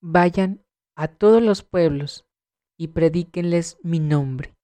[0.00, 2.26] vayan a todos los pueblos
[2.76, 4.56] y predíquenles mi nombre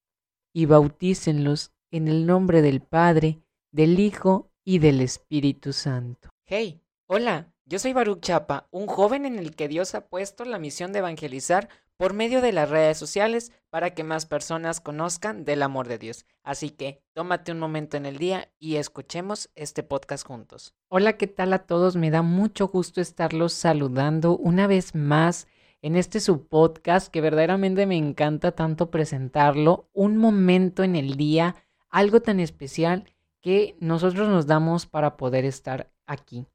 [0.52, 3.40] y bautícenlos en el nombre del Padre,
[3.72, 6.30] del Hijo y del Espíritu Santo.
[6.46, 10.58] Hey, hola, yo soy Baruch Chapa, un joven en el que Dios ha puesto la
[10.58, 15.62] misión de evangelizar por medio de las redes sociales para que más personas conozcan del
[15.62, 16.26] amor de Dios.
[16.42, 20.74] Así que tómate un momento en el día y escuchemos este podcast juntos.
[20.88, 21.96] Hola, ¿qué tal a todos?
[21.96, 25.46] Me da mucho gusto estarlos saludando una vez más
[25.82, 29.88] en este subpodcast que verdaderamente me encanta tanto presentarlo.
[29.92, 31.56] Un momento en el día,
[31.90, 33.04] algo tan especial
[33.40, 36.46] que nosotros nos damos para poder estar aquí.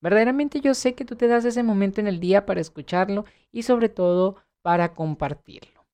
[0.00, 3.64] Verdaderamente yo sé que tú te das ese momento en el día para escucharlo y
[3.64, 5.86] sobre todo para compartirlo.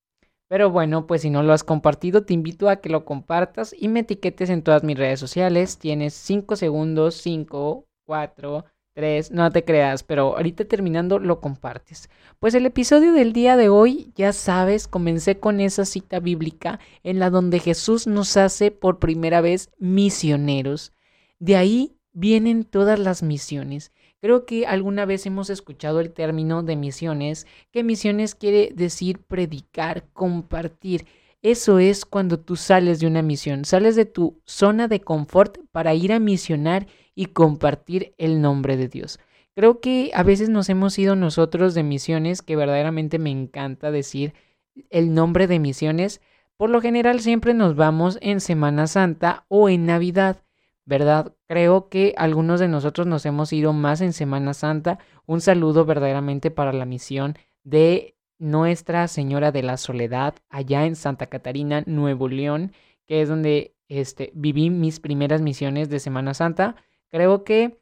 [0.49, 3.89] Pero bueno, pues si no lo has compartido, te invito a que lo compartas y
[3.89, 5.79] me etiquetes en todas mis redes sociales.
[5.79, 8.65] Tienes 5 segundos, 5, 4,
[8.95, 12.09] 3, no te creas, pero ahorita terminando lo compartes.
[12.39, 17.19] Pues el episodio del día de hoy, ya sabes, comencé con esa cita bíblica en
[17.19, 20.93] la donde Jesús nos hace por primera vez misioneros.
[21.41, 23.93] De ahí vienen todas las misiones.
[24.25, 30.07] Creo que alguna vez hemos escuchado el término de misiones, que misiones quiere decir predicar,
[30.15, 31.05] compartir.
[31.43, 35.93] Eso es cuando tú sales de una misión, sales de tu zona de confort para
[35.93, 39.21] ir a misionar y compartir el nombre de Dios.
[39.55, 44.33] Creo que a veces nos hemos ido nosotros de misiones, que verdaderamente me encanta decir
[44.89, 46.23] el nombre de misiones.
[46.57, 50.44] Por lo general siempre nos vamos en Semana Santa o en Navidad.
[50.87, 51.35] ¿Verdad?
[51.47, 54.99] Creo que algunos de nosotros nos hemos ido más en Semana Santa.
[55.27, 61.27] Un saludo verdaderamente para la misión de Nuestra Señora de la Soledad allá en Santa
[61.27, 62.73] Catarina, Nuevo León,
[63.07, 66.77] que es donde este, viví mis primeras misiones de Semana Santa.
[67.11, 67.81] Creo que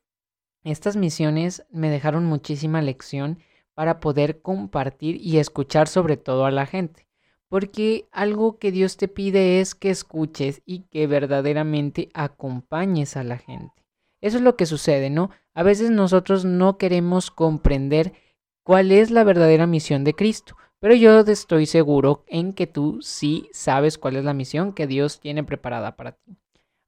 [0.65, 3.39] estas misiones me dejaron muchísima lección
[3.75, 7.07] para poder compartir y escuchar sobre todo a la gente
[7.53, 13.37] porque algo que Dios te pide es que escuches y que verdaderamente acompañes a la
[13.37, 13.85] gente.
[14.23, 15.29] Eso es lo que sucede, ¿no?
[15.53, 18.15] A veces nosotros no queremos comprender
[18.63, 23.51] cuál es la verdadera misión de Cristo, pero yo estoy seguro en que tú sí
[23.53, 26.39] sabes cuál es la misión que Dios tiene preparada para ti.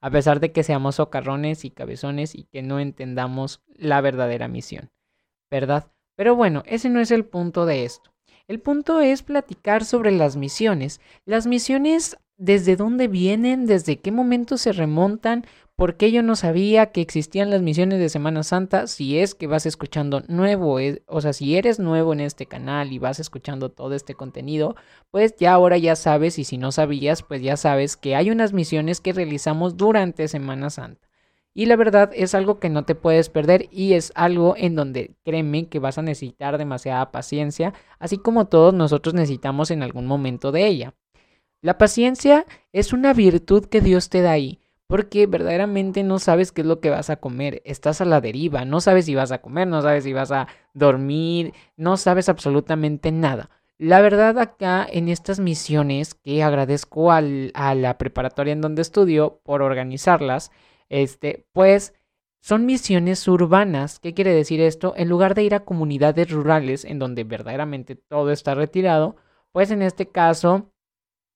[0.01, 4.91] A pesar de que seamos socarrones y cabezones y que no entendamos la verdadera misión,
[5.51, 5.93] ¿verdad?
[6.17, 8.14] Pero bueno, ese no es el punto de esto.
[8.47, 11.01] El punto es platicar sobre las misiones.
[11.25, 15.47] Las misiones, desde dónde vienen, desde qué momento se remontan,
[15.77, 19.47] por qué yo no sabía que existían las misiones de Semana Santa, si es que
[19.47, 23.71] vas escuchando nuevo, eh, o sea, si eres nuevo en este canal y vas escuchando
[23.71, 24.77] todo este contenido,
[25.11, 28.53] pues ya ahora ya sabes, y si no sabías, pues ya sabes que hay unas
[28.53, 31.09] misiones que realizamos durante Semana Santa.
[31.57, 35.15] Y la verdad es algo que no te puedes perder y es algo en donde
[35.25, 40.51] créeme que vas a necesitar demasiada paciencia, así como todos nosotros necesitamos en algún momento
[40.51, 40.95] de ella.
[41.63, 46.63] La paciencia es una virtud que Dios te da ahí, porque verdaderamente no sabes qué
[46.63, 49.41] es lo que vas a comer, estás a la deriva, no sabes si vas a
[49.41, 53.49] comer, no sabes si vas a dormir, no sabes absolutamente nada.
[53.79, 59.63] La verdad acá en estas misiones que agradezco a la preparatoria en donde estudio por
[59.63, 60.51] organizarlas,
[60.89, 61.95] este, pues
[62.41, 63.99] son misiones urbanas.
[64.01, 64.95] ¿Qué quiere decir esto?
[64.97, 69.17] En lugar de ir a comunidades rurales en donde verdaderamente todo está retirado,
[69.53, 70.71] pues en este caso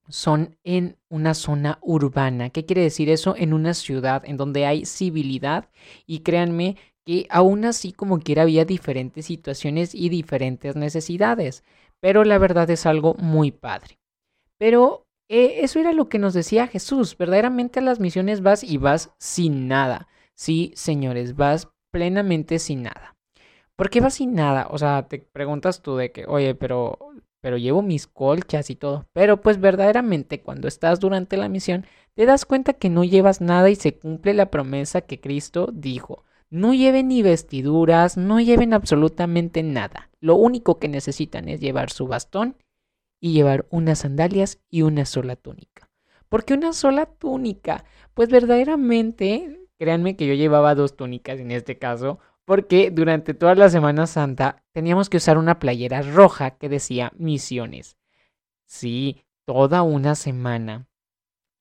[0.08, 2.50] son en una zona urbana.
[2.50, 3.34] ¿Qué quiere decir eso?
[3.36, 5.70] En una ciudad en donde hay civilidad
[6.06, 11.64] y créanme que aún así como quiera había diferentes situaciones y diferentes necesidades,
[12.00, 13.98] pero la verdad es algo muy padre.
[14.58, 17.16] Pero eh, eso era lo que nos decía Jesús.
[17.16, 20.08] Verdaderamente a las misiones vas y vas sin nada.
[20.34, 23.16] Sí, señores, vas plenamente sin nada.
[23.76, 24.66] ¿Por qué vas sin nada?
[24.70, 26.98] O sea, te preguntas tú de que, oye, pero,
[27.40, 29.06] pero llevo mis colchas y todo.
[29.12, 33.70] Pero pues verdaderamente cuando estás durante la misión, te das cuenta que no llevas nada
[33.70, 36.24] y se cumple la promesa que Cristo dijo.
[36.50, 40.10] No lleven ni vestiduras, no lleven absolutamente nada.
[40.20, 42.56] Lo único que necesitan es llevar su bastón
[43.20, 45.90] y llevar unas sandalias y una sola túnica.
[46.28, 47.84] ¿Por qué una sola túnica?
[48.14, 53.68] Pues verdaderamente, créanme que yo llevaba dos túnicas en este caso, porque durante toda la
[53.68, 57.96] Semana Santa teníamos que usar una playera roja que decía misiones.
[58.64, 60.88] Sí, toda una semana.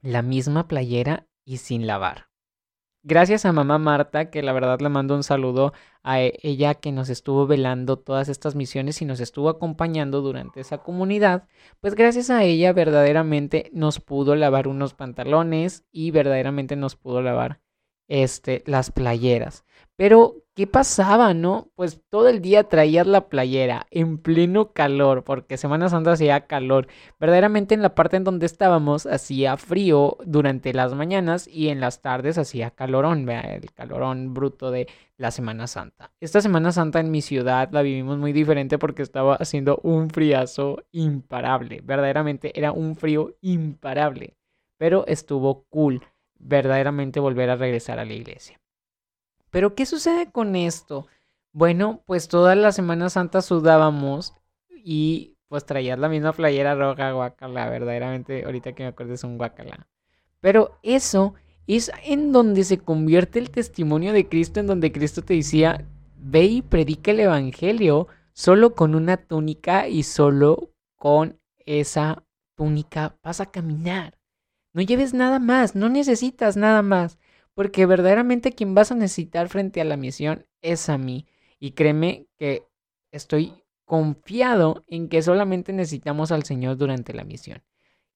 [0.02, 2.28] La misma playera y sin lavar.
[3.10, 5.72] Gracias a mamá Marta, que la verdad le mando un saludo
[6.04, 10.60] a e, ella que nos estuvo velando todas estas misiones y nos estuvo acompañando durante
[10.60, 11.48] esa comunidad,
[11.80, 17.62] pues gracias a ella verdaderamente nos pudo lavar unos pantalones y verdaderamente nos pudo lavar
[18.10, 19.64] este, las playeras.
[19.98, 21.72] Pero, ¿qué pasaba, no?
[21.74, 26.88] Pues todo el día traías la playera en pleno calor, porque Semana Santa hacía calor.
[27.20, 32.04] Verdaderamente en la parte en donde estábamos hacía frío durante las mañanas y en las
[32.04, 36.12] tardes hacía calorón, el calorón bruto de la Semana Santa.
[36.20, 40.84] Esta Semana Santa en mi ciudad la vivimos muy diferente porque estaba haciendo un friazo
[40.92, 41.82] imparable.
[41.84, 44.38] Verdaderamente era un frío imparable,
[44.78, 46.04] pero estuvo cool
[46.40, 48.60] verdaderamente volver a regresar a la iglesia.
[49.50, 51.08] Pero ¿qué sucede con esto?
[51.52, 54.34] Bueno, pues toda la Semana Santa sudábamos
[54.70, 59.38] y pues traías la misma playera roja, guacala, verdaderamente, ahorita que me acuerdo es un
[59.38, 59.88] guacala.
[60.42, 61.34] Pero eso
[61.66, 65.86] es en donde se convierte el testimonio de Cristo, en donde Cristo te decía,
[66.18, 72.24] ve y predica el Evangelio solo con una túnica y solo con esa
[72.56, 74.18] túnica vas a caminar.
[74.74, 77.18] No lleves nada más, no necesitas nada más
[77.58, 81.26] porque verdaderamente quien vas a necesitar frente a la misión es a mí.
[81.60, 82.68] Y créeme que
[83.12, 83.52] estoy
[83.84, 87.64] confiado en que solamente necesitamos al Señor durante la misión.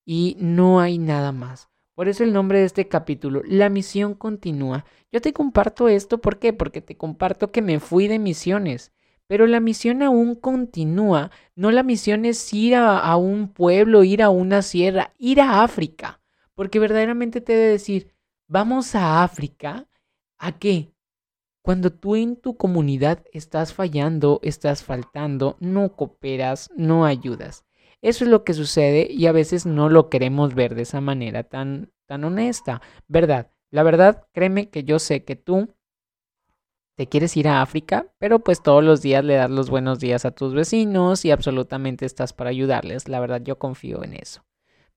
[0.06, 1.70] Y no hay nada más.
[1.96, 4.86] Por eso el nombre de este capítulo, la misión continúa.
[5.12, 6.54] Yo te comparto esto, ¿por qué?
[6.54, 8.92] Porque te comparto que me fui de misiones.
[9.26, 11.32] Pero la misión aún continúa.
[11.56, 15.64] No la misión es ir a, a un pueblo, ir a una sierra, ir a
[15.64, 16.22] África.
[16.54, 18.14] Porque verdaderamente te he de decir,
[18.54, 19.88] Vamos a África.
[20.38, 20.94] ¿A qué?
[21.64, 27.64] Cuando tú en tu comunidad estás fallando, estás faltando, no cooperas, no ayudas.
[28.02, 31.44] Eso es lo que sucede y a veces no lo queremos ver de esa manera
[31.44, 33.54] tan, tan honesta, ¿verdad?
[33.70, 35.74] La verdad, créeme que yo sé que tú
[36.98, 40.26] te quieres ir a África, pero pues todos los días le das los buenos días
[40.26, 43.08] a tus vecinos y absolutamente estás para ayudarles.
[43.08, 44.44] La verdad, yo confío en eso.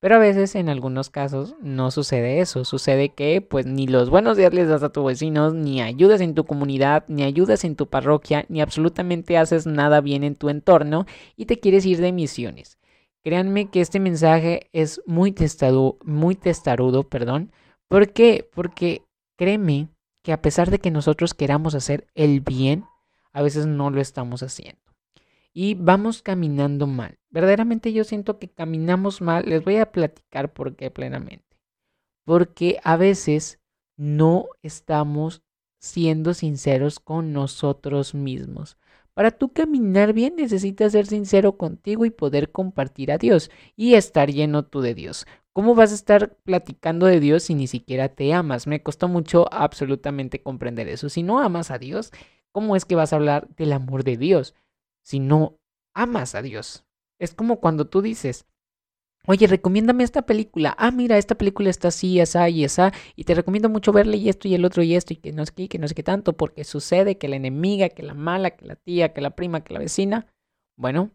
[0.01, 2.65] Pero a veces en algunos casos no sucede eso.
[2.65, 6.35] Sucede que pues ni los buenos días les das a tus vecinos, ni ayudas en
[6.35, 11.07] tu comunidad, ni ayudas en tu parroquia, ni absolutamente haces nada bien en tu entorno
[11.37, 12.79] y te quieres ir de misiones.
[13.23, 17.53] Créanme que este mensaje es muy, testado, muy testarudo, perdón.
[17.89, 18.49] ¿Por qué?
[18.55, 19.03] Porque
[19.37, 19.89] créeme
[20.23, 22.85] que a pesar de que nosotros queramos hacer el bien,
[23.33, 24.85] a veces no lo estamos haciendo
[25.55, 27.17] y vamos caminando mal.
[27.35, 29.45] Verdaderamente yo siento que caminamos mal.
[29.47, 31.59] Les voy a platicar por qué plenamente.
[32.25, 33.59] Porque a veces
[33.97, 35.43] no estamos
[35.81, 38.79] siendo sinceros con nosotros mismos.
[39.15, 44.31] Para tú caminar bien necesitas ser sincero contigo y poder compartir a Dios y estar
[44.31, 45.27] lleno tú de Dios.
[45.53, 48.69] ¿Cómo vas a estar platicando de Dios si ni siquiera te amas?
[48.69, 51.09] Me costó mucho absolutamente comprender eso.
[51.09, 52.13] Si no amas a Dios,
[52.53, 54.55] ¿cómo es que vas a hablar del amor de Dios?
[55.03, 55.59] si no
[55.93, 56.84] amas a Dios.
[57.19, 58.47] Es como cuando tú dices,
[59.27, 60.75] oye, recomiéndame esta película.
[60.79, 64.29] Ah, mira, esta película está así, esa y esa, y te recomiendo mucho verle y
[64.29, 66.03] esto y el otro y esto, y que no sé qué, que no sé qué
[66.03, 69.63] tanto, porque sucede que la enemiga, que la mala, que la tía, que la prima,
[69.63, 70.27] que la vecina.
[70.77, 71.13] Bueno,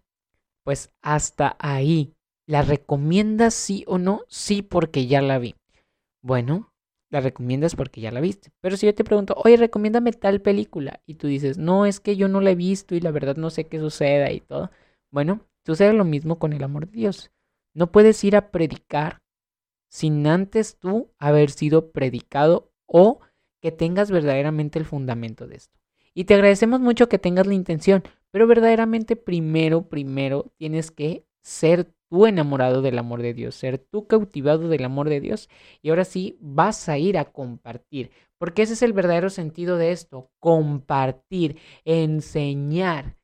[0.63, 2.13] pues hasta ahí.
[2.47, 4.21] ¿La recomiendas sí o no?
[4.27, 5.55] Sí, porque ya la vi.
[6.23, 6.73] Bueno,
[7.11, 8.51] la recomiendas porque ya la viste.
[8.61, 12.15] Pero si yo te pregunto, oye, recomiéndame tal película, y tú dices, no, es que
[12.15, 14.71] yo no la he visto y la verdad no sé qué suceda y todo.
[15.11, 17.31] Bueno, sucede lo mismo con el amor de Dios.
[17.73, 19.21] No puedes ir a predicar
[19.89, 23.19] sin antes tú haber sido predicado o
[23.61, 25.79] que tengas verdaderamente el fundamento de esto.
[26.13, 31.93] Y te agradecemos mucho que tengas la intención, pero verdaderamente primero, primero tienes que ser
[32.09, 35.49] tú enamorado del amor de Dios, ser tú cautivado del amor de Dios
[35.81, 39.91] y ahora sí vas a ir a compartir, porque ese es el verdadero sentido de
[39.91, 43.17] esto, compartir, enseñar.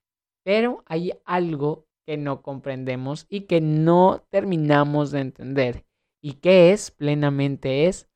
[0.44, 5.86] Pero hay algo que no comprendemos y que no terminamos de entender.
[6.22, 6.92] ¿Y que es?
[6.92, 8.10] Plenamente es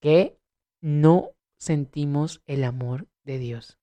[0.00, 0.38] que
[0.80, 3.78] no sentimos el amor de Dios.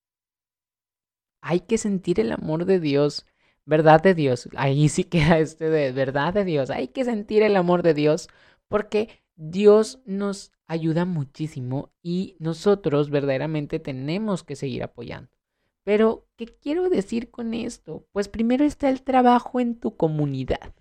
[1.41, 3.25] Hay que sentir el amor de Dios
[3.67, 4.49] verdad de Dios.
[4.55, 6.71] Ahí sí queda este de verdad de Dios.
[6.71, 8.29] Hay que sentir el amor de Dios
[8.67, 15.36] porque Dios nos ayuda muchísimo y nosotros verdaderamente tenemos que seguir apoyando.
[15.87, 18.05] Pero, ¿qué quiero decir con esto?
[18.11, 20.73] Pues primero está el trabajo en tu comunidad.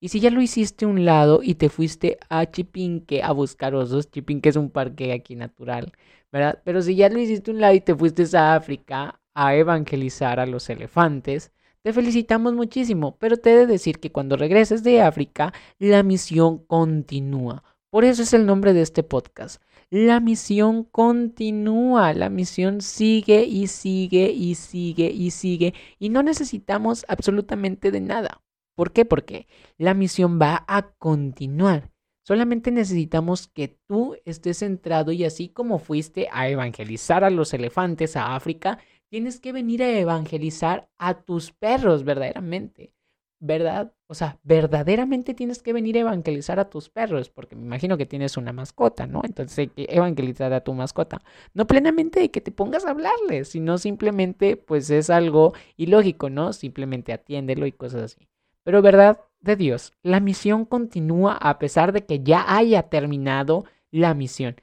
[0.00, 3.74] Y si ya lo hiciste a un lado y te fuiste a Chipinque a buscar
[3.74, 5.92] osos, Chipinque es un parque aquí natural,
[6.32, 6.62] ¿verdad?
[6.64, 10.40] Pero si ya lo hiciste a un lado y te fuiste a África a evangelizar
[10.40, 15.02] a los elefantes, te felicitamos muchísimo, pero te he de decir que cuando regreses de
[15.02, 17.62] África, la misión continúa.
[17.96, 19.62] Por eso es el nombre de este podcast.
[19.88, 27.06] La misión continúa, la misión sigue y sigue y sigue y sigue y no necesitamos
[27.08, 28.42] absolutamente de nada.
[28.74, 29.06] ¿Por qué?
[29.06, 29.46] Porque
[29.78, 31.90] la misión va a continuar.
[32.22, 38.14] Solamente necesitamos que tú estés centrado y así como fuiste a evangelizar a los elefantes
[38.16, 42.92] a África, tienes que venir a evangelizar a tus perros verdaderamente.
[43.38, 43.92] ¿Verdad?
[44.06, 48.06] O sea, verdaderamente tienes que venir a evangelizar a tus perros, porque me imagino que
[48.06, 49.20] tienes una mascota, ¿no?
[49.24, 51.22] Entonces hay que evangelizar a tu mascota.
[51.52, 56.54] No plenamente de que te pongas a hablarle, sino simplemente, pues es algo ilógico, ¿no?
[56.54, 58.28] Simplemente atiéndelo y cosas así.
[58.64, 64.14] Pero verdad de Dios, la misión continúa a pesar de que ya haya terminado la
[64.14, 64.56] misión.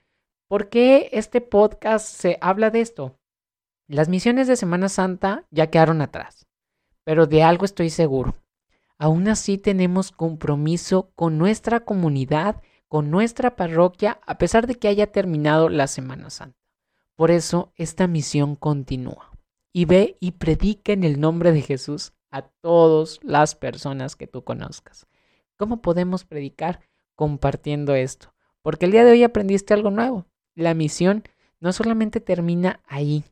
[0.49, 3.17] ¿Por qué este podcast se habla de esto?
[3.87, 6.47] Las misiones de Semana Santa ya quedaron atrás,
[7.03, 8.35] pero de algo estoy seguro.
[8.97, 15.11] Aún así tenemos compromiso con nuestra comunidad, con nuestra parroquia, a pesar de que haya
[15.11, 16.57] terminado la Semana Santa.
[17.15, 19.31] Por eso esta misión continúa.
[19.71, 24.43] Y ve y predica en el nombre de Jesús a todas las personas que tú
[24.43, 25.07] conozcas.
[25.57, 26.81] ¿Cómo podemos predicar?
[27.15, 28.33] Compartiendo esto.
[28.61, 30.25] Porque el día de hoy aprendiste algo nuevo.
[30.55, 31.23] La misión
[31.59, 33.23] no solamente termina ahí,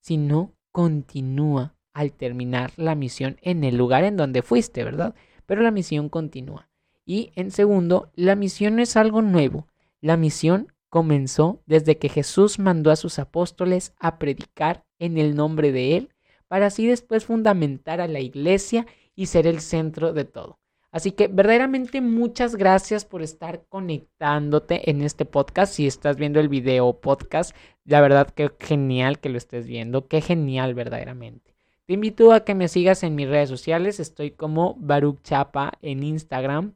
[0.00, 5.16] sino continúa al terminar la misión en el lugar en donde fuiste, ¿verdad?
[5.46, 6.70] Pero la misión continúa.
[7.04, 9.66] Y en segundo, la misión no es algo nuevo.
[10.00, 15.72] La misión comenzó desde que Jesús mandó a sus apóstoles a predicar en el nombre
[15.72, 16.10] de Él
[16.46, 18.86] para así después fundamentar a la iglesia
[19.16, 20.60] y ser el centro de todo.
[20.92, 25.74] Así que verdaderamente muchas gracias por estar conectándote en este podcast.
[25.74, 30.06] Si estás viendo el video podcast, la verdad que genial que lo estés viendo.
[30.06, 31.57] Qué genial verdaderamente.
[31.88, 33.98] Te invito a que me sigas en mis redes sociales.
[33.98, 36.74] Estoy como Baruch Chapa en Instagram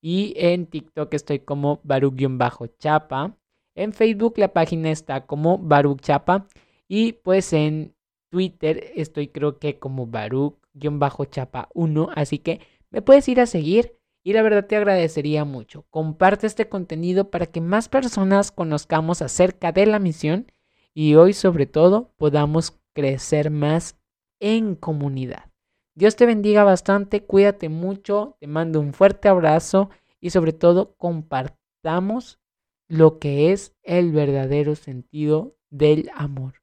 [0.00, 3.36] y en TikTok estoy como Baruch-Chapa.
[3.74, 6.46] En Facebook la página está como Baruch Chapa
[6.86, 7.96] y pues en
[8.30, 14.32] Twitter estoy creo que como Baruch-chapa 1, así que me puedes ir a seguir y
[14.32, 15.86] la verdad te agradecería mucho.
[15.90, 20.52] Comparte este contenido para que más personas conozcamos acerca de la misión
[20.94, 23.96] y hoy sobre todo podamos crecer más
[24.42, 25.50] en comunidad.
[25.94, 29.88] Dios te bendiga bastante, cuídate mucho, te mando un fuerte abrazo
[30.20, 32.40] y sobre todo compartamos
[32.88, 36.54] lo que es el verdadero sentido del amor.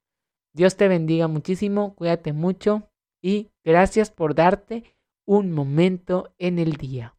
[0.53, 2.89] Dios te bendiga muchísimo, cuídate mucho
[3.21, 4.83] y gracias por darte
[5.25, 7.15] un momento en el día.